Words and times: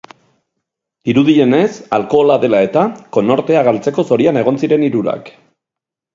Dirudienez, 1.09 1.67
alkohola 1.97 2.39
dela 2.47 2.63
eta, 2.69 2.87
konortea 3.19 3.63
galtzeko 3.69 4.09
zorian 4.11 4.43
egon 4.43 4.61
ziren 4.65 4.89
hirurak. 4.89 5.33